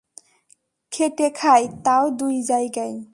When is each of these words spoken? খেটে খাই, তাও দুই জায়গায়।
খেটে 0.91 1.27
খাই, 1.29 1.67
তাও 1.83 2.05
দুই 2.11 2.35
জায়গায়। 2.41 2.95